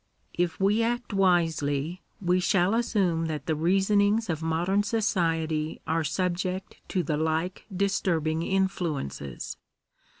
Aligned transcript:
If 0.33 0.59
we 0.59 0.81
act 0.81 1.13
wisely, 1.13 2.01
we 2.19 2.39
shall 2.39 2.73
assume 2.73 3.27
that 3.27 3.45
the 3.45 3.53
reasonings 3.53 4.31
of 4.31 4.41
modern 4.41 4.81
society 4.81 5.79
are 5.85 6.03
subject 6.03 6.77
to 6.87 7.03
the 7.03 7.17
like 7.17 7.65
disturbing 7.71 8.41
influences. 8.41 9.57